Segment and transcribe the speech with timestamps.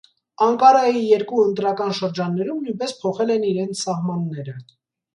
[0.45, 4.61] Անկարայի երկու ընտրական շրջաններում նույնպես փոխել են իրենց սահմանները։